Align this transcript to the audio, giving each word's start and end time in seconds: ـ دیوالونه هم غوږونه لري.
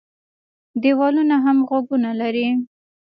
ـ 0.41 0.81
دیوالونه 0.83 1.35
هم 1.45 1.57
غوږونه 1.69 2.11
لري. 2.21 2.47